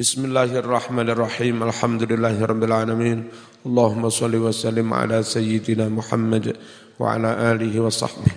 [0.00, 1.60] Bismillahirrahmanirrahim.
[1.60, 3.28] Alhamdulillahirabbil alamin.
[3.68, 6.56] Allahumma shalli wa sallim ala sayyidina Muhammad
[6.96, 8.32] wa ala alihi wa sahbihi.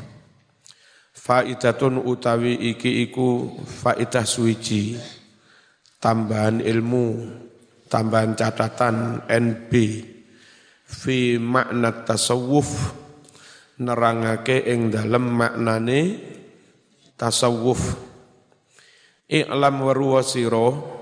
[1.15, 4.99] Faidatun utawi iki iku faidah suwiji
[6.03, 7.31] tambahan ilmu,
[7.87, 9.71] tambahan catatan NB
[10.83, 12.91] fi makna tasawuf
[13.79, 16.19] nerangake ing dalem maknane
[17.15, 17.95] tasawuf
[19.31, 20.99] i'lam waruwasiro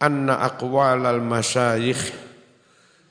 [0.00, 2.00] anna aqwalal masyayikh.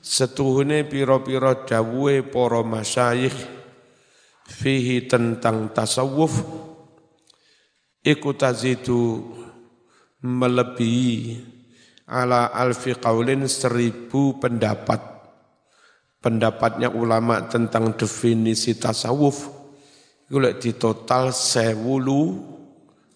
[0.02, 3.36] Setuhune pira-pira dawuhe para masyayikh.
[4.50, 6.42] Fihi tentang tasawuf.
[8.02, 9.22] Iku tazidu
[10.24, 11.38] melebihi
[12.10, 14.98] ala alfi qaulin seribu pendapat.
[16.20, 19.48] Pendapatnya ulama tentang definisi tasawuf.
[20.26, 22.38] Itu di total sewulu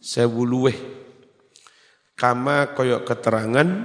[0.02, 1.03] sewuluweh
[2.24, 3.84] kama koyok keterangan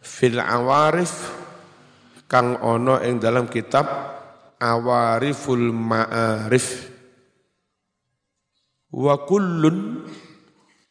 [0.00, 1.36] fil awarif
[2.24, 3.84] kang ono ing dalam kitab
[4.56, 6.88] awariful ma'arif.
[8.88, 10.08] Wa kullun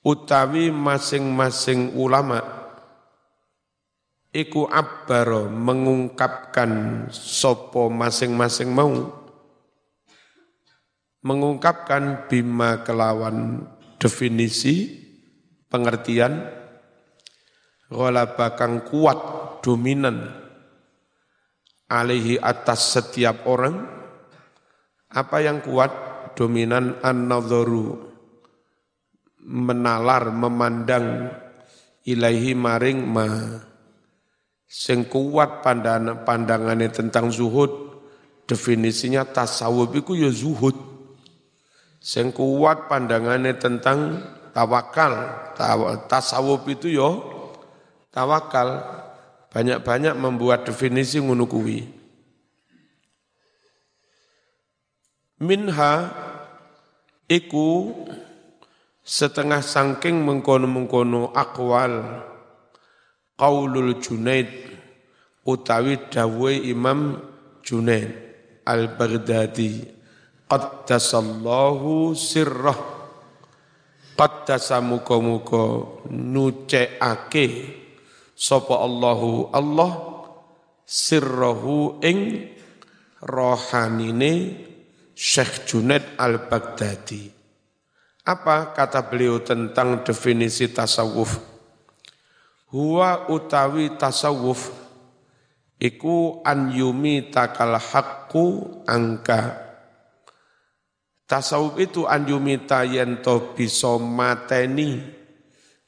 [0.06, 2.45] utawi masing-masing ulama
[4.30, 6.70] iku abbaro mengungkapkan
[7.09, 9.18] sopo masing-masing mau.
[11.25, 13.66] Mengungkapkan bima kelawan
[13.98, 15.00] definisi
[15.72, 16.52] pengertian
[17.88, 19.19] ghalaba kang kuat
[19.64, 20.28] dominan
[21.88, 24.02] alaihi atas setiap orang
[25.11, 25.91] apa yang kuat?
[26.31, 28.00] Dominan an-nadharu
[29.44, 31.28] menalar memandang
[32.08, 33.28] ilahi maring ma.
[34.63, 38.00] Sing kuat pandangan pandangane tentang zuhud
[38.47, 40.80] definisinya tasawuf iku ya zuhud.
[42.00, 45.13] Sing kuat pandangane tentang tawakal.
[46.07, 47.09] Tasawuf itu yo
[48.13, 48.83] tawakal.
[49.52, 51.44] Banyak-banyak membuat definisi ngono
[55.41, 55.94] Minha
[57.25, 57.91] iku
[59.01, 62.22] setengah sangking mengkono-mengkono akwal
[63.34, 64.47] qaulul Junaid
[65.41, 67.17] utawi dawuhe Imam
[67.66, 68.13] Junaid
[68.61, 69.90] Al-Baghdadi
[70.45, 73.00] qaddasallahu sirrah
[74.17, 77.45] qaddasa muka-muka nuceake
[78.35, 79.91] sapa Allahu Allah
[80.85, 82.49] sirrahu ing
[83.22, 84.33] rohanine
[85.13, 87.29] Syekh Junaid Al-Baghdadi.
[88.25, 91.38] Apa kata beliau tentang definisi tasawuf?
[92.73, 94.73] Huwa utawi tasawuf
[95.81, 98.45] iku an yumi takal haqqu
[98.85, 99.71] angka
[101.31, 105.00] Tasawuf itu anjumita yen to bisa mateni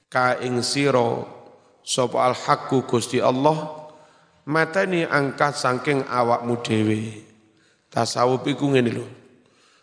[0.08, 1.20] ka ing sira
[1.84, 3.84] sapa al haqqu Gusti Allah
[4.48, 7.28] mateni angka saking awakmu dhewe.
[7.92, 9.04] Tasawuf iku ngene lho.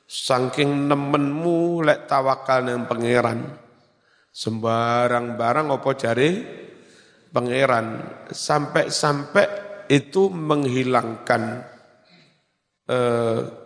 [0.09, 3.45] Saking nemenmu lek tawakal nang pangeran.
[4.33, 6.31] Sembarang barang apa jare
[7.37, 8.01] pangeran
[8.33, 9.47] sampai-sampai
[9.93, 11.43] itu menghilangkan
[12.89, 13.60] eh,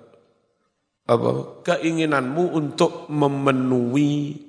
[1.05, 4.41] apa keinginanmu untuk memenuhi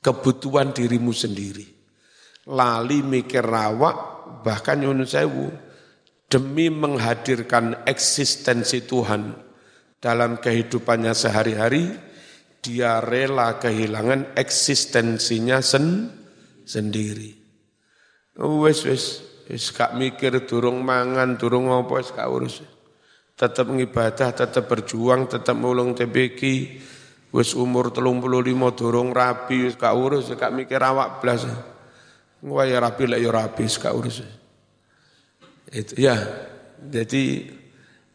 [0.00, 1.66] kebutuhan dirimu sendiri.
[2.46, 3.96] Lali mikir rawak
[4.46, 5.50] bahkan Yunus Sewu
[6.30, 9.34] demi menghadirkan eksistensi Tuhan
[9.98, 11.90] dalam kehidupannya sehari-hari
[12.62, 16.10] dia rela kehilangan eksistensinya sen
[16.62, 17.34] sendiri.
[18.36, 22.75] Wes wes gak mikir durung mangan, durung apa gak urus
[23.36, 26.40] tetap ngibadah, tetap berjuang, tetap mulung TBK,
[27.36, 31.44] wis umur telung puluh lima dorong rapi, wis gak urus, gak mikir awak belas.
[32.40, 34.24] Wah ya rapi lah ya rapi, gak urus.
[35.68, 36.16] Itu ya,
[36.80, 37.24] jadi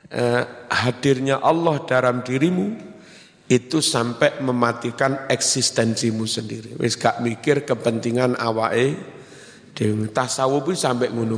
[0.10, 0.44] eh,
[0.74, 2.90] hadirnya Allah dalam dirimu
[3.46, 6.82] itu sampai mematikan eksistensimu sendiri.
[6.82, 8.98] Wis gak mikir kepentingan awae,
[9.78, 11.38] dewi tasawuf sampai ngono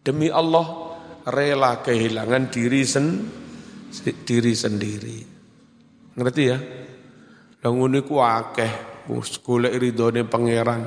[0.00, 0.87] Demi Allah
[1.28, 3.06] rela kehilangan diri sen,
[4.24, 5.18] diri sendiri.
[6.18, 6.58] Ngerti ya?
[7.58, 8.72] Lah iku akeh
[9.42, 10.82] golek ridhone pangeran.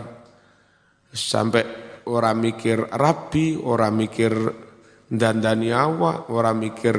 [1.11, 1.63] Sampai
[2.07, 4.33] ora mikir rabi, ora mikir
[5.11, 6.95] dandani awak, ora mikir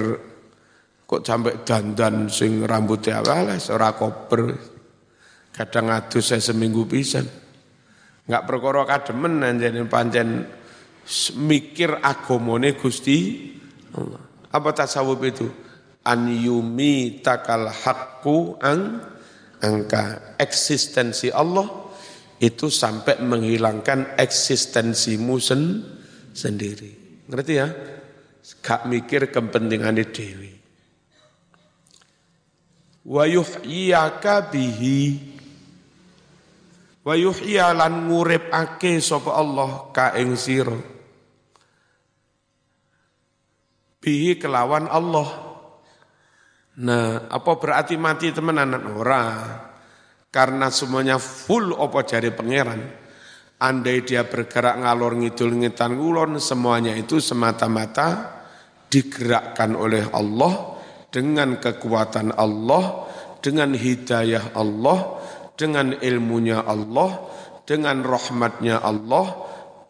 [1.08, 4.42] kok sampai dandan sing rambutnya awalas ora koper.
[5.52, 7.28] Kadang adus saya seminggu pisan.
[8.24, 10.48] Enggak perkara kademen anjene pancen
[11.36, 13.50] mikir agamane Gusti
[13.94, 14.22] Allah.
[14.52, 15.48] Apa tasawuf itu?
[16.02, 19.00] An yumi takal haqqu ang
[19.62, 21.82] angka eksistensi Allah
[22.42, 25.78] itu sampai menghilangkan eksistensimu sen
[26.34, 27.22] sendiri.
[27.30, 27.70] Ngerti ya?
[28.58, 30.50] Gak mikir kepentingan dewi.
[33.06, 33.26] Wa
[34.50, 34.98] bihi
[37.02, 38.98] wa yuhya lan nguripake
[39.30, 40.34] Allah ka ing
[44.02, 45.54] bihi kelawan Allah
[46.82, 49.24] nah apa berarti mati temenan ora
[50.32, 52.80] karena semuanya full opo jari pangeran.
[53.62, 58.42] Andai dia bergerak ngalor ngidul ngitan ngulon, semuanya itu semata-mata
[58.90, 60.82] digerakkan oleh Allah
[61.12, 63.06] dengan kekuatan Allah,
[63.38, 65.20] dengan hidayah Allah,
[65.54, 67.22] dengan ilmunya Allah,
[67.62, 69.26] dengan rahmatnya Allah,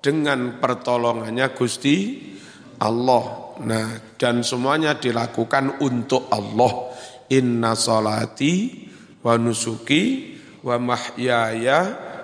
[0.04, 1.96] dengan pertolongannya Gusti
[2.82, 3.41] Allah.
[3.60, 6.88] Nah, dan semuanya dilakukan untuk Allah.
[7.28, 8.88] Inna salati
[9.20, 10.32] wa nusuki
[10.64, 11.80] wa mahyaya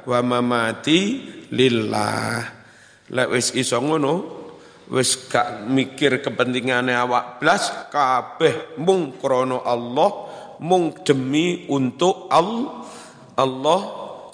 [0.09, 1.01] wa mamati
[1.53, 2.57] lillah.
[3.13, 4.15] Lek wis iso ngono,
[4.93, 10.11] wis gak mikir kepentingane awak blas kabeh mung krana Allah,
[10.65, 12.85] mung demi untuk Allah.
[13.39, 13.81] Allah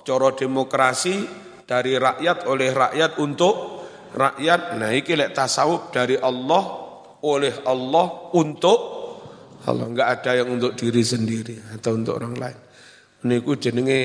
[0.00, 1.28] cara demokrasi
[1.68, 4.80] dari rakyat oleh rakyat untuk rakyat.
[4.80, 6.83] Nah iki lek tasawuf dari Allah
[7.24, 8.94] oleh Allah untuk
[9.64, 12.58] Allah enggak ada yang untuk diri sendiri atau untuk orang lain.
[13.24, 14.00] Niku jenenge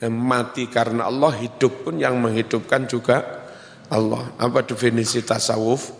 [0.00, 3.20] eh, mati karena Allah, hidup pun yang menghidupkan juga
[3.92, 4.32] Allah.
[4.40, 5.92] Apa definisi tasawuf?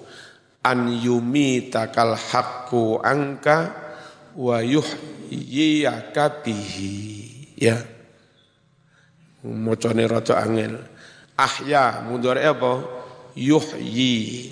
[0.65, 3.77] An yumi takal hakku angka
[4.33, 6.97] wa yuhyiyaka bihi.
[7.61, 7.77] Ya.
[9.45, 10.81] Mocone rada angel.
[11.37, 12.83] Ahya mundur apa?
[13.37, 14.51] Yuhyi.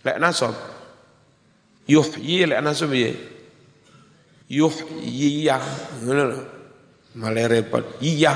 [0.00, 0.73] Lek nasab.
[1.84, 3.12] Yuhyi lek nasab ya
[4.48, 5.64] yuhyiyah
[7.14, 7.84] malah repot.
[8.00, 8.32] Iya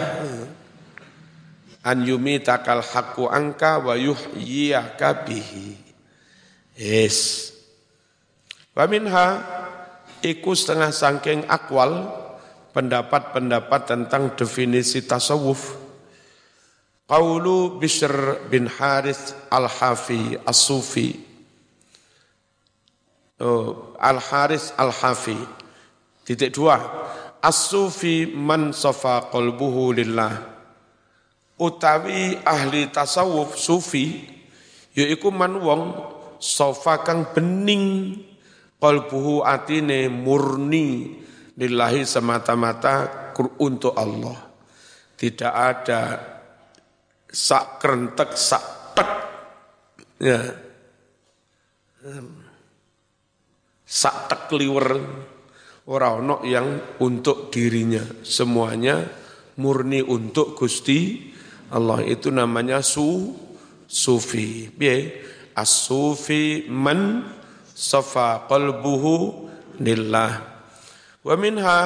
[1.84, 2.04] an
[2.44, 5.76] takal haqqu angka wa yuhyiyaka bihi.
[6.78, 7.50] Yes.
[8.76, 9.42] Wa minha
[10.22, 12.06] iku setengah sangking akwal
[12.70, 15.88] pendapat-pendapat tentang definisi tasawuf.
[17.08, 21.27] Qaulu Bishr bin Harith Al-Hafi As-Sufi
[23.42, 25.38] oh, Al-Harith Al-Hafi.
[26.26, 26.76] Titik dua,
[27.40, 30.34] as-sufi man safa qalbuhu lillah.
[31.58, 34.22] Utawi ahli tasawuf sufi
[34.94, 35.82] yaiku man wong
[36.38, 38.14] sofa kang bening
[38.78, 41.18] qalbuhu atine murni
[41.58, 44.38] lillahi semata-mata untuk Allah.
[45.18, 46.02] Tidak ada
[47.26, 48.64] sak kerentek sak
[48.94, 49.10] tek
[50.22, 50.38] ya
[53.88, 55.00] sak tek liwer
[55.88, 59.08] Orang ono yang untuk dirinya, semuanya
[59.56, 61.32] murni untuk Gusti
[61.72, 63.32] Allah itu namanya su
[63.88, 64.68] sufi.
[64.68, 65.24] Piye?
[65.56, 67.24] As-sufi man
[67.72, 69.48] safa qalbuhu
[69.80, 70.32] lillah.
[71.24, 71.80] Wa minha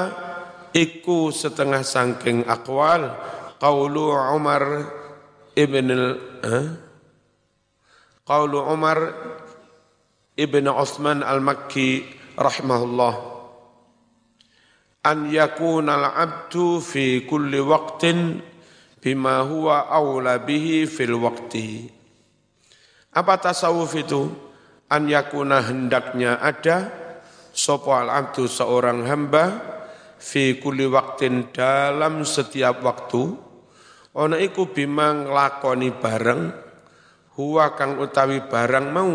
[0.74, 3.06] iku setengah sangking akwal
[3.62, 4.62] qaulu Umar
[5.54, 6.06] ibn al
[6.42, 6.66] eh?
[8.26, 8.98] qaulu Umar
[10.42, 12.02] ibn Uthman al-Makki
[12.34, 13.14] rahimahullah
[15.02, 18.38] an yakuna al-abdu fi kulli waqtin
[19.02, 21.90] bima huwa aula bihi fil waqti.
[23.12, 24.30] Apa tasawuf itu?
[24.92, 26.92] An yakuna hendaknya ada
[27.50, 29.44] sopo al-abdu seorang hamba
[30.22, 33.34] fi kulli waqtin dalam setiap waktu
[34.14, 36.42] ana iku bima nglakoni bareng
[37.34, 39.12] huwa kang utawi barang mau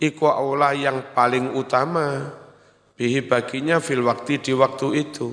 [0.00, 2.32] iku aula yang paling utama
[2.94, 5.28] bihi baginya fil waktu di waktu itu.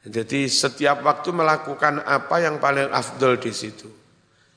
[0.00, 3.88] Jadi setiap waktu melakukan apa yang paling afdol di situ.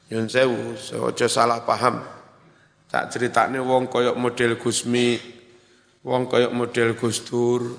[0.07, 0.79] Yun sewu,
[1.27, 1.99] salah paham.
[2.87, 5.19] Tak ceritanya wong koyok model Gusmi,
[6.05, 7.75] wong koyok model Gustur.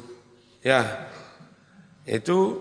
[0.61, 1.09] Ya,
[2.05, 2.61] itu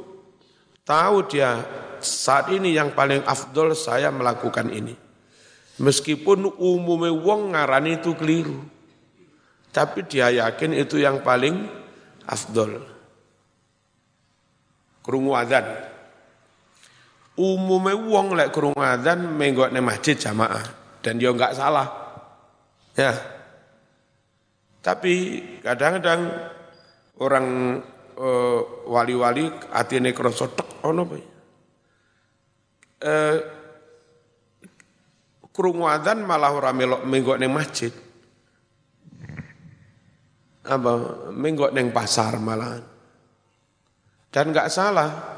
[0.88, 1.68] tahu dia
[2.00, 5.03] saat ini yang paling afdol saya melakukan ini.
[5.82, 8.62] Meskipun umumnya wong ngarani itu keliru.
[9.74, 11.66] Tapi dia yakin itu yang paling
[12.30, 12.78] afdol.
[15.02, 15.66] Krungu adzan.
[17.34, 20.62] Umumnya wong lek krungu adzan menggok masjid jamaah
[21.02, 21.90] dan dia enggak salah.
[22.94, 23.18] Ya.
[24.86, 26.30] Tapi kadang-kadang
[27.18, 27.80] orang
[28.14, 31.18] uh, wali-wali atine krasa tek ono apa?
[33.04, 33.36] Eh
[35.54, 37.94] krungu adzan malah ora melok menggok masjid
[40.64, 40.92] apa
[41.32, 42.84] menggok neng pasar malahan.
[44.34, 45.34] Dan nggak salah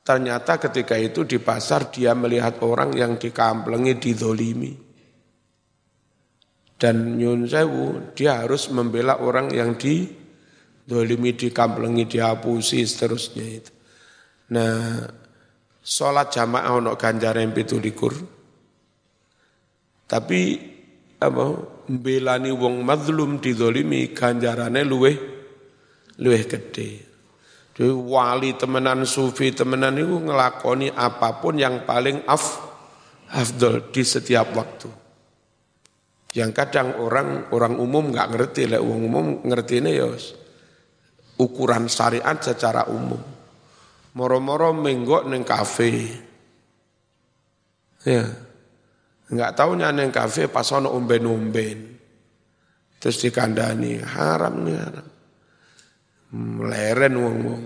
[0.00, 4.72] Ternyata ketika itu di pasar dia melihat orang yang dikamplengi, didolimi.
[6.80, 13.72] Dan nyun sewu, dia harus membela orang yang didolimi, dikamplengi, dihapusi, seterusnya itu.
[14.56, 15.04] Nah,
[15.84, 18.39] sholat jamaah ono ganjaran pitu likur.
[20.10, 20.58] Tapi
[21.22, 21.44] apa
[21.86, 25.16] belani wong mazlum didolimi ganjarane luweh
[26.18, 26.90] luweh gede.
[27.70, 32.58] Jadi wali temenan sufi temenan itu ngelakoni apa pun yang paling af
[33.30, 34.90] afdol di setiap waktu.
[36.34, 40.10] Yang kadang orang orang umum nggak ngerti lah, orang umum ngerti ini ya
[41.38, 43.22] ukuran syariat secara umum.
[44.18, 45.90] Moro-moro menggok neng kafe.
[48.02, 48.49] Ya.
[49.30, 51.78] Enggak tahunya neng kafe pas ono umben-umben.
[53.00, 55.06] Terus dikandani, haram nih haram.
[56.34, 57.62] Meleren wong-wong.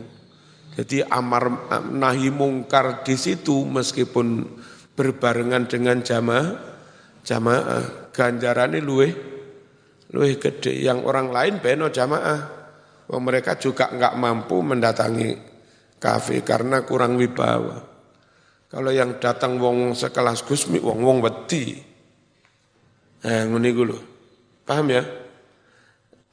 [0.75, 4.45] Jadi amar nahi mungkar di situ meskipun
[4.95, 6.49] berbarengan dengan jamaah,
[7.23, 9.09] jamaah ganjarannya luwe,
[10.13, 10.75] luwe gede.
[10.85, 12.63] Yang orang lain beno jamaah.
[13.05, 15.37] Mereka juga enggak mampu mendatangi
[16.01, 17.94] kafe karena kurang wibawa.
[18.75, 21.79] Kalau yang datang wong sekelas Gusmi, wong wong wedi.
[23.23, 23.99] Eh, ngene lho.
[24.67, 25.07] Paham ya?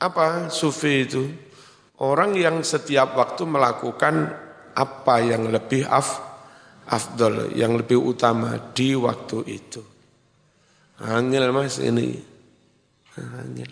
[0.01, 1.21] Apa sufi itu?
[2.01, 4.33] Orang yang setiap waktu melakukan
[4.73, 6.17] apa yang lebih af,
[6.89, 9.81] afdol, yang lebih utama di waktu itu.
[11.05, 12.17] Angel mas ini.
[13.21, 13.69] Angel.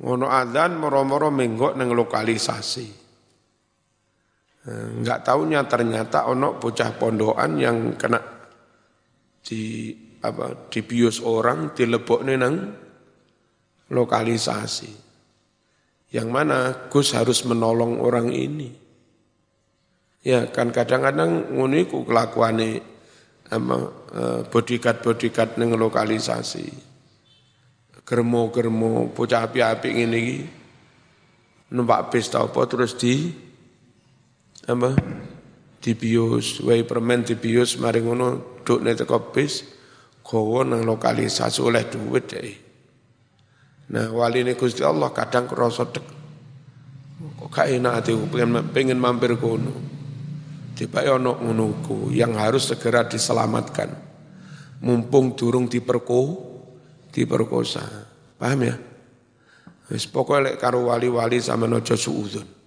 [0.00, 3.07] Mono adzan moro-moro menggok neng lokalisasi.
[4.68, 8.20] Enggak tahunya ternyata ono bocah pondokan yang kena
[9.40, 12.54] di apa di bius orang dilebok nang
[13.88, 14.92] lokalisasi.
[16.12, 18.68] Yang mana Gus harus menolong orang ini.
[20.24, 22.84] Ya kan kadang-kadang nguniku kelakuane
[23.48, 23.76] apa
[24.12, 26.66] eh, bodyguard-bodyguard ning lokalisasi.
[28.04, 30.36] Germo-germo bocah api-api ngene iki
[31.72, 33.47] numpak bis apa terus di
[34.68, 34.92] apa
[35.80, 39.64] dibius wae permen dibius mari ngono dukne teko bis
[40.20, 42.56] gawa nang lokalisasi oleh duit deh.
[43.88, 46.06] Nah wali ini Gusti Allah kadang kerasa dek.
[47.18, 49.72] Kok gak enak hati pengen, pengen mampir kono.
[50.76, 53.90] Tiba ono ngonoku yang harus segera diselamatkan.
[54.84, 56.22] Mumpung durung diperko,
[57.10, 57.82] diperkosa.
[58.38, 58.76] Paham ya?
[59.88, 62.57] Wis pokoknya lek karo wali-wali sama nojo suudun.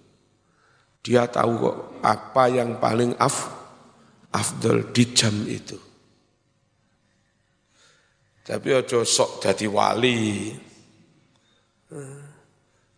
[1.02, 3.50] Dia tahu kok apa yang paling af,
[4.30, 5.74] afdol di jam itu.
[8.42, 10.50] Tapi ojo sok jadi wali.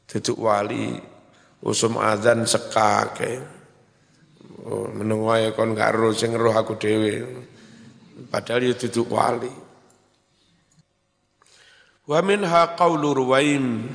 [0.04, 0.92] Duduk wali,
[1.64, 3.32] usum adzan sekake.
[4.64, 7.24] Oh, menunggu kon gak roh sing roh aku dewe.
[8.28, 9.52] Padahal dia duduk wali.
[12.04, 13.88] Wa minha qawlu ruwaim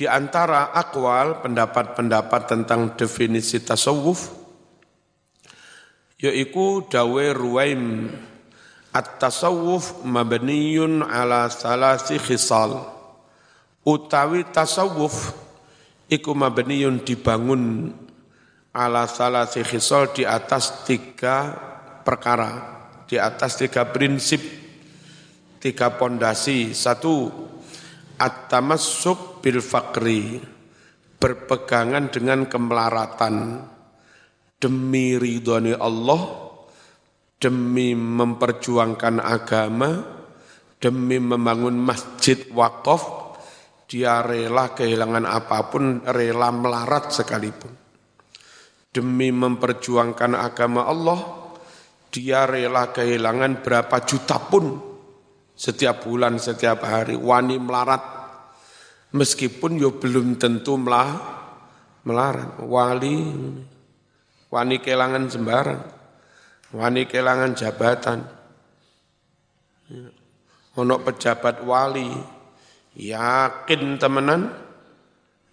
[0.00, 4.32] di antara akwal pendapat-pendapat tentang definisi tasawuf
[6.16, 8.08] yaitu dawe Ruwaim
[8.96, 12.80] at-tasawuf mabniyun ala salasi khisal.
[13.84, 15.36] Utawi tasawuf
[16.08, 17.92] iku mabniyun dibangun
[18.72, 21.52] ala salasi khisal di atas tiga
[22.08, 24.40] perkara di atas tiga prinsip
[25.60, 26.72] tiga pondasi.
[26.72, 27.28] Satu
[28.16, 30.38] at-tamassuk bil fakri
[31.20, 33.66] berpegangan dengan kemelaratan.
[34.60, 36.20] Demi ridhoni Allah
[37.40, 40.20] demi memperjuangkan agama
[40.76, 43.20] demi membangun masjid wakaf
[43.88, 47.72] dia rela kehilangan apa pun rela melarat sekalipun.
[48.92, 51.20] Demi memperjuangkan agama Allah
[52.10, 54.90] dia rela kehilangan berapa juta pun.
[55.54, 58.19] Setiap bulan, setiap hari, wani melarat.
[59.10, 61.18] Meskipun yo belum tentu melah,
[62.06, 62.62] melarat.
[62.62, 63.18] Wali,
[64.50, 65.82] wani kelangan sembarang.
[66.70, 68.22] Wani kelangan jabatan.
[70.78, 72.06] Ono pejabat wali,
[72.94, 74.54] yakin temenan,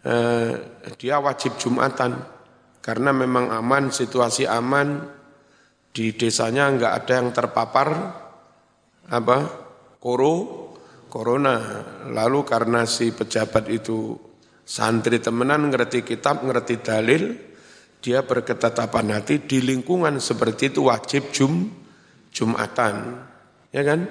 [0.06, 0.52] eh,
[1.02, 2.22] dia wajib Jumatan.
[2.86, 5.02] Karena memang aman, situasi aman,
[5.90, 7.88] di desanya enggak ada yang terpapar
[9.10, 9.38] apa
[9.98, 10.36] koro,
[11.08, 11.84] corona.
[12.12, 14.16] Lalu karena si pejabat itu
[14.64, 17.24] santri temenan ngerti kitab, ngerti dalil,
[18.04, 21.72] dia berketetapan hati di lingkungan seperti itu wajib jum
[22.32, 23.24] jumatan.
[23.74, 24.06] Ya kan?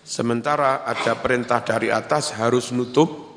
[0.00, 3.30] Sementara ada perintah dari atas harus nutup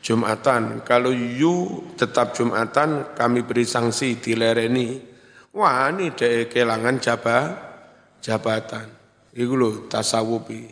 [0.00, 0.80] Jumatan.
[0.80, 4.96] Kalau you tetap Jumatan, kami beri sanksi dilereni
[5.52, 7.44] wani dek kelangan jabah,
[8.24, 8.88] jabatan.
[9.36, 10.62] Iku lho tasawufi.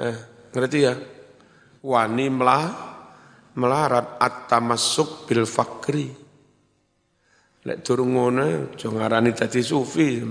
[0.00, 0.18] Eh,
[0.56, 0.96] ngerti ya?
[1.84, 2.66] Wani melah,
[3.60, 6.08] melarat at-tamassuk bil fakri.
[7.66, 10.22] Lek durung ngono aja ngarani dadi sufi.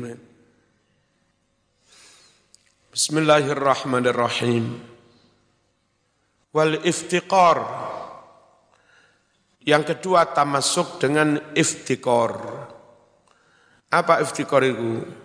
[2.90, 4.66] Bismillahirrahmanirrahim.
[6.56, 7.60] Wal iftiqar.
[9.68, 12.40] Yang kedua tamasuk dengan iftikor.
[13.92, 15.25] Apa iftikor itu?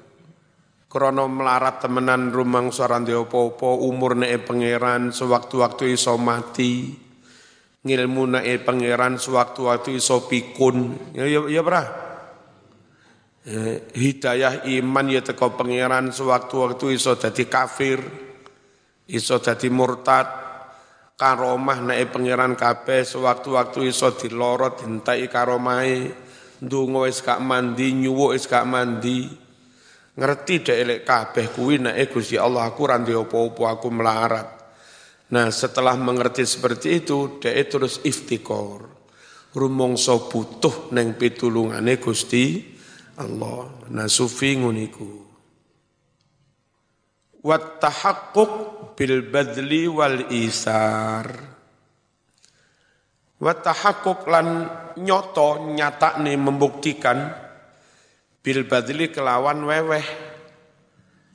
[0.90, 6.90] Krono melarat temenan rumang seorang opo-opo, umur ne pangeran, sewaktu-waktu iso mati.
[7.86, 10.98] Ngilmu ne pangeran, sewaktu-waktu iso pikun.
[11.14, 11.86] Ya, ya, ya berah?
[13.46, 18.02] Eh, hidayah iman ya teko pangeran, sewaktu-waktu iso jadi kafir,
[19.06, 20.26] iso jadi murtad,
[21.20, 26.08] karomah naik pangeran kabeh sewaktu-waktu iso dilorot dintai karomai
[26.64, 29.28] ndonga wis gak mandi nyuwuk wis gak mandi
[30.20, 34.60] ngerti dek elek kabeh kuwi nek Gusti Allah aku ra opo-opo aku melarat.
[35.32, 38.84] Nah, setelah mengerti seperti itu, dek terus iftikor.
[39.56, 42.60] Rumongso butuh neng pitulungane Gusti
[43.16, 43.88] Allah.
[43.96, 45.10] Nah, sufi nguniku.
[47.40, 48.52] Wat tahaqquq
[48.92, 51.26] bil badli wal isar.
[53.40, 54.68] Wat tahaqquq lan
[55.00, 57.39] nyoto nyatakne membuktikan
[58.40, 60.06] bil badli kelawan weweh.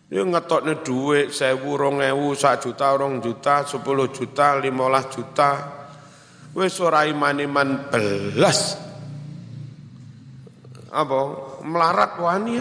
[0.05, 5.51] Ini ngetoknya duit sewu rong ewu sak juta rong juta sepuluh juta limolah juta.
[6.53, 8.77] Wis ora iman-iman belas.
[10.93, 11.19] Apa?
[11.65, 12.53] Melarat wani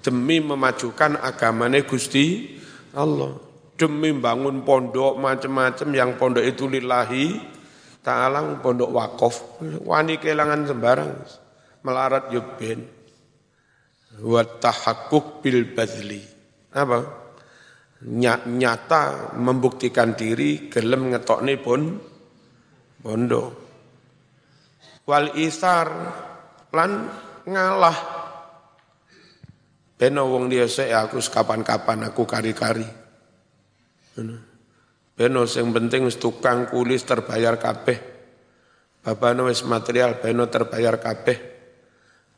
[0.00, 2.56] demi memajukan agamanya Gusti
[2.96, 3.36] Allah.
[3.78, 7.38] Demi bangun pondok macam-macam yang pondok itu lillahi
[8.02, 9.62] ta'ala pondok wakaf.
[9.86, 11.12] Wani kehilangan sembarang
[11.88, 12.84] melarat yubbin
[14.20, 16.20] wa tahakkuk bil badli.
[16.76, 16.98] Apa?
[18.44, 21.96] Nyata membuktikan diri gelem ngetokne pun
[23.00, 23.44] bondo.
[25.08, 25.88] Wal isar
[26.76, 27.08] lan
[27.48, 27.98] ngalah.
[29.98, 32.86] Beno wong dia aku kapan-kapan aku kari-kari.
[35.18, 37.98] Beno sing penting tukang kulis terbayar kabeh.
[39.02, 41.57] Babano wis material beno terbayar kabeh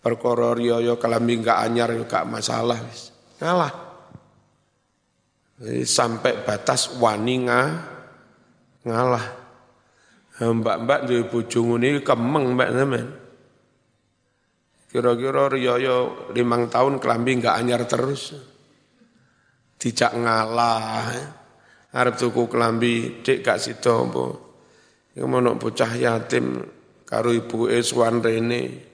[0.00, 3.12] perkara riyo kelambi enggak anyar enggak masalah wis.
[3.40, 3.72] Ngalah.
[5.84, 7.44] Sampai batas wani
[8.84, 9.26] ngalah.
[10.40, 13.08] Mbak-mbak duwe bojo ngene kemeng mbak sampean.
[14.90, 15.76] Kira-kira riyo
[16.32, 18.32] limang tahun kelambi enggak anyar terus.
[19.76, 21.12] Dijak ngalah.
[21.90, 24.26] Arep tuku kelambi dik gak sida apa.
[25.10, 25.26] Iku
[25.58, 26.62] bocah yatim
[27.02, 28.89] karo ibuke suwan rene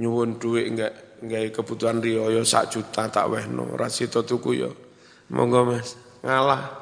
[0.00, 3.76] nyuwun duit enggak enggak kebutuhan riyo sak juta tak wehno.
[3.76, 4.70] Rasito tuku yo
[5.28, 5.98] monggo Mas.
[6.22, 6.80] Ngalah.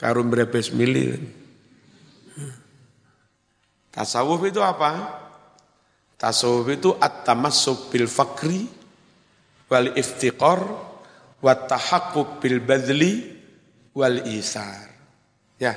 [0.00, 1.12] Karun berebes mili.
[3.92, 5.20] Tasawuf itu apa?
[6.16, 8.64] Tasawuf itu at-tamassuk bil fakri
[9.68, 10.60] wal iftiqar
[11.40, 13.28] wa tahaqquq bil badli
[13.92, 14.88] wal isar.
[15.60, 15.76] Ya.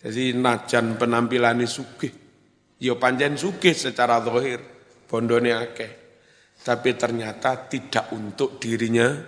[0.00, 2.19] Jadi najan penampilan sugih
[2.80, 4.64] Ya panjen sugih secara zahir,
[5.04, 5.92] bondone akeh.
[6.60, 9.20] Tapi ternyata tidak untuk dirinya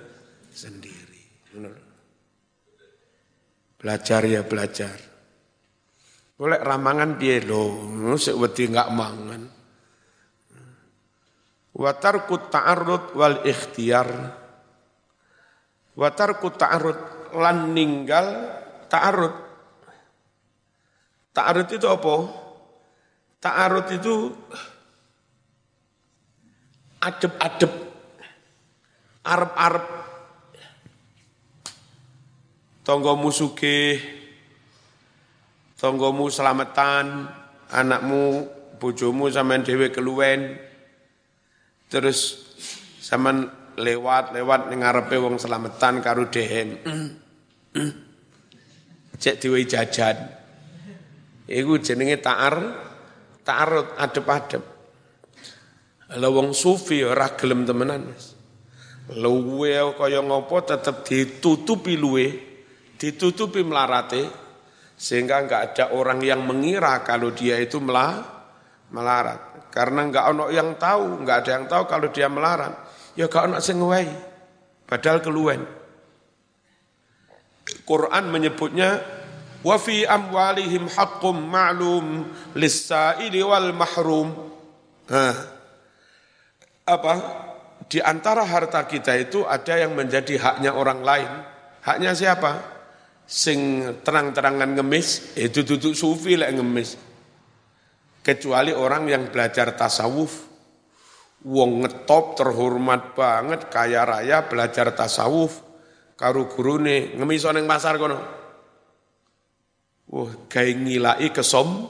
[0.48, 1.20] sendiri.
[3.76, 4.96] Belajar ya belajar.
[6.32, 9.42] Boleh ramangan dia loh, sik wedi enggak mangan.
[11.72, 14.08] Watarku ta'arud wal ikhtiar.
[15.92, 18.26] Watarku ta'arud lan ninggal
[18.88, 19.34] ta'arud.
[21.32, 22.41] Ta'arud itu apa?
[23.42, 24.30] Ta'arud itu
[27.02, 27.72] adep-adep,
[29.26, 29.86] arep-arep,
[32.86, 33.98] tonggomu sugih,
[35.74, 37.26] tonggomu selamatan,
[37.74, 38.46] anakmu,
[38.78, 40.54] bojomu sampean dhewe keluwen,
[41.90, 42.46] terus
[43.02, 46.78] sampean lewat-lewat ngarepe wong selamatan karo dehem.
[49.18, 50.30] Cek diwe jajan.
[51.50, 52.54] Iku jenenge ta'ar
[53.42, 54.62] ta'arud adep-adep.
[56.12, 58.36] Lah wong sufi ora gelem temenan Mas.
[59.16, 62.26] Luwe kaya ngopo tetep ditutupi luwe,
[62.96, 64.30] ditutupi melarate
[64.94, 68.22] sehingga enggak ada orang yang mengira kalau dia itu melah,
[68.94, 69.68] melarat.
[69.74, 72.76] Karena enggak ono yang tahu, enggak ada yang tahu kalau dia melarat.
[73.18, 73.82] Ya enggak ono sing
[74.86, 75.64] Padahal keluwen.
[77.88, 79.21] Quran menyebutnya
[79.62, 84.52] wa fi amwalihim haqqum ma'lum lis-sa'ili wal mahrum
[85.12, 85.34] Nah,
[86.88, 87.14] apa?
[87.84, 91.30] Di antara harta kita itu ada yang menjadi haknya orang lain.
[91.84, 92.52] Haknya siapa?
[93.28, 96.96] Sing terang-terangan ngemis, itu duduk sufi lah ngemis.
[98.24, 100.48] Kecuali orang yang belajar tasawuf.
[101.42, 105.58] Wong ngetop terhormat banget, kaya raya, belajar tasawuf.
[106.16, 108.41] Karu gurune ngemis neng pasar kono.
[110.12, 111.88] Wah, kayak ngilai kesom,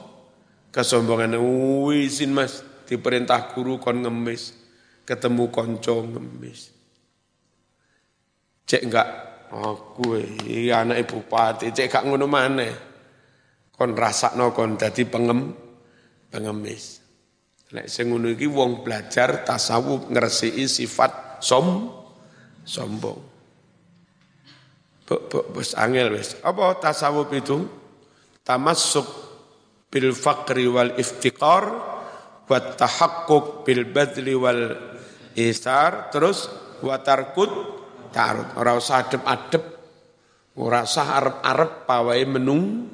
[0.71, 1.35] kesombongan.
[1.83, 4.55] Wisin mas, diperintah guru kon ngemis.
[5.03, 6.71] Ketemu konco ngemis.
[8.63, 9.07] Cek enggak,
[9.51, 12.71] aku oh, anak ibu pati, cek gak ngono mana.
[13.75, 13.91] Kon
[14.39, 15.51] no kon dadi pengem,
[16.31, 17.03] pengemis.
[17.75, 21.91] Lek sing ngono iki wong belajar tasawuf ngresiki sifat som
[22.63, 23.19] sombong.
[25.27, 26.39] Bos angel wis.
[26.39, 27.82] Apa tasawuf itu?
[28.43, 29.07] Tamassuk
[29.87, 31.63] bil faqri wal iftiqar
[32.43, 34.75] wa tahaqquq bil badli wal
[35.39, 36.51] isar terus
[36.83, 37.51] wa tarkut
[38.11, 38.51] tarut.
[38.59, 39.63] Ora usah adep-adep,
[40.59, 42.93] ora usah arep-arep pawai menung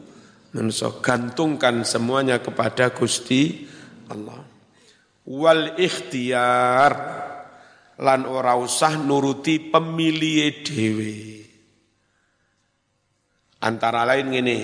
[0.49, 3.69] Menso gantungkan semuanya kepada Gusti
[4.09, 4.41] Allah.
[5.29, 6.93] Wal ikhtiar
[8.01, 11.17] lan ora usah nuruti pemilih dewe.
[13.61, 14.59] Antara lain ngene,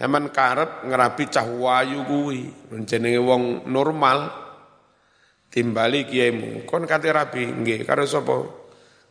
[0.00, 2.48] Heman karep ngerapi cah wayu kuwi,
[2.88, 4.32] jenenge wong normal,
[5.52, 8.32] timbali kiaimu, kon kate rapi, nggih, karo sapa?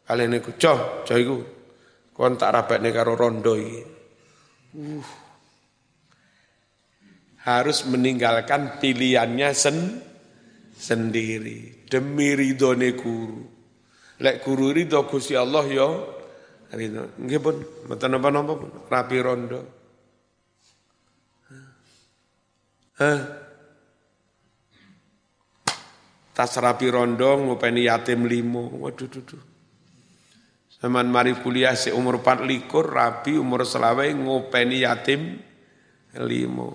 [0.09, 1.37] Kali niku, coh, coh iku,
[2.09, 3.81] kon tak rabekne karo rondo iki.
[4.73, 5.05] Uh,
[7.45, 10.03] harus meninggalkan pilihannya sen
[10.75, 13.41] sendiri demi ridhone guru.
[14.19, 15.87] Lek guru ridho Gusti Allah ya
[16.75, 17.15] ridho.
[17.17, 17.55] Nggih pun
[17.87, 19.78] mboten napa-napa pun rapi rondo.
[22.99, 23.19] Hah?
[26.35, 28.67] Tas rapi rondo ngopeni yatim limo.
[28.79, 29.43] Waduh duh duh.
[30.79, 35.35] Zaman mari kuliah si umur 4 likur, rapi umur selawe ngopeni yatim
[36.23, 36.69] limo.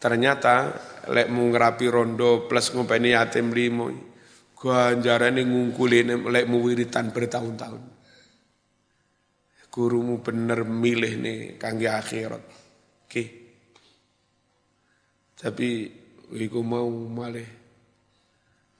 [0.00, 0.72] Ternyata
[1.12, 3.92] lek mu ngerapi rondo plus ngopeni yatim limo,
[4.56, 7.84] ganjarane ngungkulin lek wiritan bertahun-tahun.
[9.68, 12.44] Gurumu bener milih nih kangge akhirat.
[13.04, 13.45] Oke.
[15.36, 15.68] Tapi
[16.32, 17.44] iku mau malih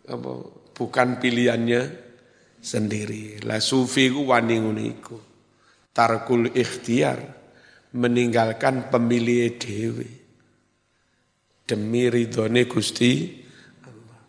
[0.08, 0.32] apa
[0.72, 1.82] bukan pilihannya
[2.56, 3.44] sendiri.
[3.44, 5.18] Lah sufi ku wani ngono iku.
[5.92, 7.20] Tarkul ikhtiar
[7.96, 10.10] meninggalkan pemilih dewi
[11.64, 13.12] demi ridhone Gusti
[13.84, 14.20] Allah.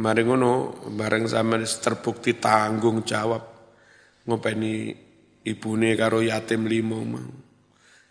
[0.00, 0.52] Mari ngono
[0.92, 3.53] bareng sama terbukti tanggung jawab
[4.24, 4.96] ngopeni
[5.44, 7.32] ibune karo yatim limo mau.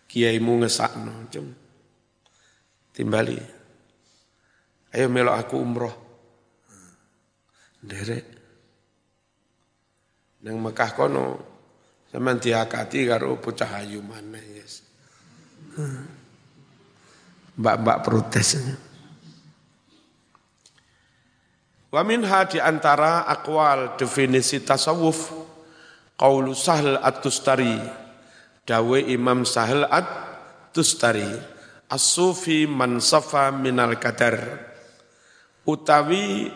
[0.06, 1.48] Kiaimu ngesakno, jom.
[2.94, 3.38] Timbali.
[4.94, 5.94] Ayo melok aku umroh.
[7.82, 8.26] Derek.
[10.44, 11.54] Nang Mekah kono
[12.14, 14.86] Sampeyan diakati karo bocah ayu mana yes.
[17.58, 18.54] Mbak-mbak protes.
[21.90, 25.43] Wa minha di antara akwal definisi tasawuf
[26.18, 27.78] qaulu Sahl At-Tustari.
[28.64, 31.28] Dawe Imam Sahl At-Tustari.
[31.90, 34.40] As-sufi man safa minal qadar.
[35.64, 36.52] Utawi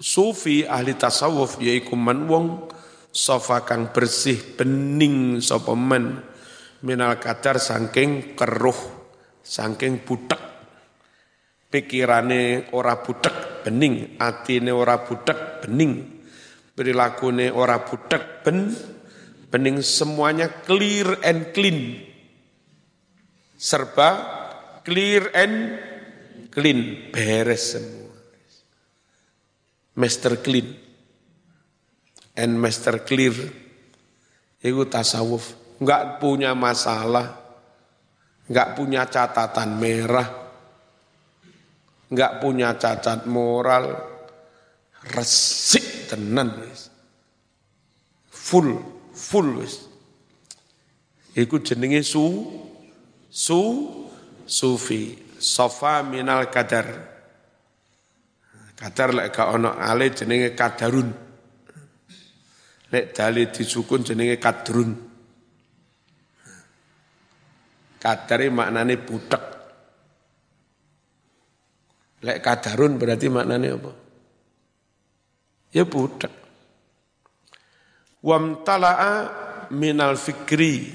[0.00, 2.72] sufi ahli tasawuf yaiku man wong
[3.12, 6.22] sofa kang bersih bening sapa men
[6.80, 8.78] minal kadar saking keruh
[9.44, 10.40] saking butek
[11.68, 16.19] pikirane ora butek bening atine ora butek bening
[16.80, 18.72] perilakune ora butek ben
[19.52, 22.00] bening semuanya clear and clean
[23.60, 24.08] serba
[24.80, 25.76] clear and
[26.48, 28.16] clean beres semua
[30.00, 30.88] master clean
[32.40, 33.36] and master clear.
[34.60, 35.76] Itu tasawuf.
[35.80, 37.36] Enggak punya masalah.
[38.48, 40.28] Enggak punya catatan merah.
[42.08, 44.08] Enggak punya cacat moral.
[45.16, 46.90] Resik tenan wis.
[48.26, 48.74] Full,
[49.14, 49.86] full wis.
[51.38, 52.26] Iku jenenge su
[53.30, 53.60] su
[54.42, 57.06] sufi, sofa minal kadar.
[58.74, 61.08] Kadar lek gak ono ale jenenge kadarun.
[62.90, 64.90] Nek dalil disukun jenenge kadrun.
[68.00, 69.44] Kadare maknane butek.
[72.26, 73.92] Lek kadarun berarti maknane apa?
[75.70, 76.34] Ya butek.
[78.20, 79.14] Wamtala'a
[79.72, 80.92] minal fikri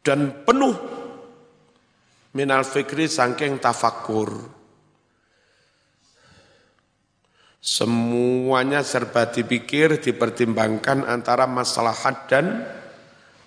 [0.00, 0.76] dan penuh
[2.32, 4.30] minal fikri sangking tafakur.
[7.64, 12.60] Semuanya serba dipikir, dipertimbangkan antara maslahat dan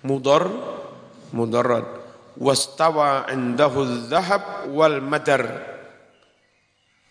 [0.02, 0.50] mudor,
[1.30, 1.86] mudarat.
[2.34, 5.62] Wastawa indahu zahab wal madar.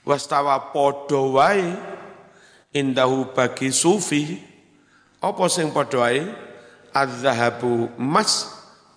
[0.04, 1.97] Wastawa podo wae
[2.74, 4.40] indahu bagi sufi.
[5.24, 6.24] Apa sing podo wae?
[6.92, 8.50] Az-zahabu emas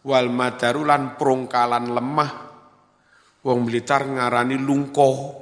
[0.06, 2.32] wal madaru lan prongkalan lemah.
[3.40, 5.40] Wong Blitar ngarani lungkoh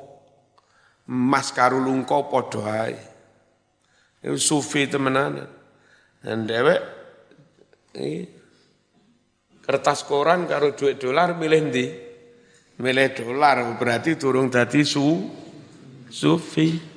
[1.09, 3.01] Mas karo lungko padha ae.
[4.37, 5.41] Sufi temenan.
[6.21, 6.45] Dan
[9.65, 11.87] kertas koran karo duit dolar milih ndi?
[12.85, 15.25] Milih dolar berarti turung dadi su
[16.13, 16.88] sufi.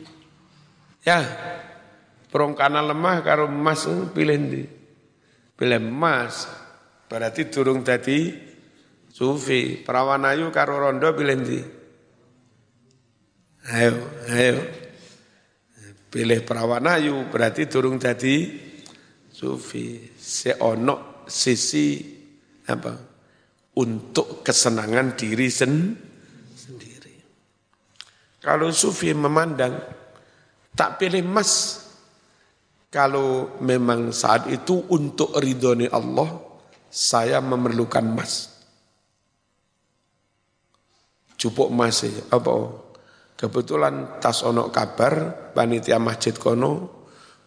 [1.01, 1.19] Ya.
[2.31, 3.83] Prongkana lemah karo emas
[4.15, 4.63] pilih ndi?
[5.59, 6.47] Pilih emas.
[7.11, 8.31] Berarti turung dadi
[9.11, 9.81] sufi.
[9.83, 11.59] Perawan ayu karo rondo pilih ndi?
[13.67, 13.93] Ayo,
[14.31, 14.57] ayo.
[16.07, 18.47] Pilih perawan ayu berarti turung jadi
[19.27, 20.07] sufi.
[20.15, 21.99] Seonok sisi
[22.71, 22.95] apa?
[23.75, 25.95] Untuk kesenangan diri sen,
[26.55, 27.15] sendiri.
[28.43, 30.00] Kalau sufi memandang
[30.75, 31.83] tak pilih emas.
[32.91, 36.27] Kalau memang saat itu untuk ridhoni Allah,
[36.91, 38.51] saya memerlukan emas.
[41.39, 42.51] Cupuk emas ya, apa?
[43.39, 47.01] Kebetulan tas ono kabar panitia masjid kono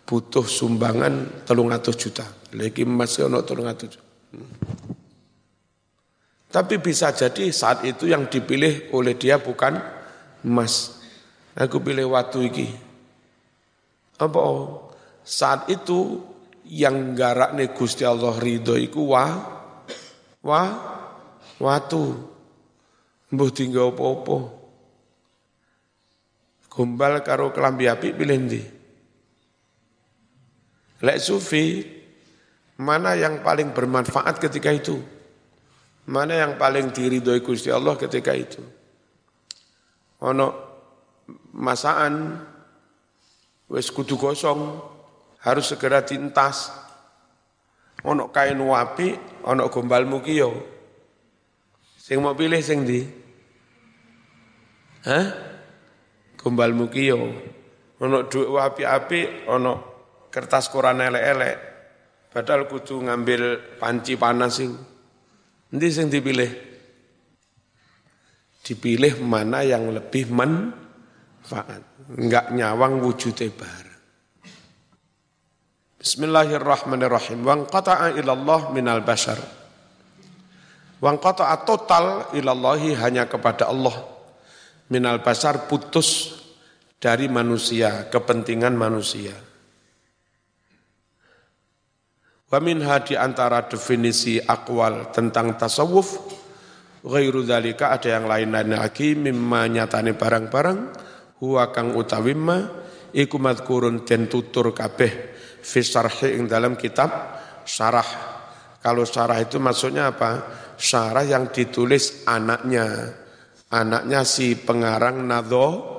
[0.08, 2.26] butuh sumbangan telung atus juta.
[2.56, 4.08] Lagi masih ono telung atus juta.
[6.50, 9.74] Tapi bisa jadi saat itu yang dipilih oleh dia bukan
[10.46, 11.02] emas.
[11.54, 12.83] Aku pilih waktu iki.
[14.20, 14.40] Apa?
[15.24, 16.20] Saat itu
[16.68, 19.26] yang garak Gusti Allah ridho iku wa
[20.44, 20.62] wa
[21.58, 22.04] watu.
[23.34, 24.36] Mbuh tinggal apa-apa.
[26.70, 28.62] Gombal karo kelambi api pilih ndi?
[31.02, 31.82] Lek sufi,
[32.82, 34.98] mana yang paling bermanfaat ketika itu?
[36.10, 38.60] Mana yang paling diridhoi Gusti Allah ketika itu?
[40.24, 40.46] Ono
[41.54, 42.42] masaan
[43.74, 44.78] wis kudu gosong,
[45.42, 46.70] harus segera tintas.
[48.06, 50.54] Ono kain wapi, ono gombal mukio.
[51.98, 53.00] Sing mau pilih sing di?
[55.04, 55.54] Hah?
[56.44, 57.16] gombal mukiyo
[58.04, 59.72] ono duit api-api ono
[60.28, 61.56] kertas koran elek-elek
[62.28, 63.42] padahal kudu ngambil
[63.80, 64.76] panci panas sing
[65.72, 66.52] nanti sing dipilih
[68.60, 73.84] dipilih mana yang lebih manfaat enggak nyawang wujud bar
[76.04, 77.48] Bismillahirrahmanirrahim.
[77.48, 79.40] Wang qata'a ilallah minal bashar.
[81.00, 84.04] Wang qata'a total ilallahi hanya kepada Allah.
[84.92, 86.36] Minal basar putus
[87.00, 89.32] dari manusia, kepentingan manusia.
[92.52, 96.20] Wa minha di antara definisi akwal tentang tasawuf,
[97.00, 100.80] ghairu dzalika ada yang lain-lain lagi mimma nyatane barang-barang
[101.44, 102.58] huwa kang utawimma
[103.12, 105.12] iku madkurun den tutur kabeh
[105.60, 105.80] fi
[106.32, 107.10] ing dalam kitab
[107.68, 108.32] syarah.
[108.80, 110.44] Kalau syarah itu maksudnya apa?
[110.76, 113.16] Syarah yang ditulis anaknya
[113.72, 115.94] anaknya si pengarang Nadho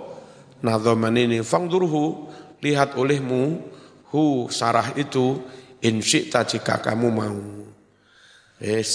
[0.66, 2.26] Nadhoman ini fangdurhu
[2.66, 3.62] lihat olehmu
[4.10, 5.46] hu sarah itu
[5.86, 7.38] in jika kamu mau
[8.58, 8.94] es